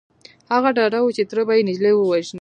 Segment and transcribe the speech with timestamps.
[0.53, 2.29] هغه ډاډه و چې تره به يې نجلۍ ووژني.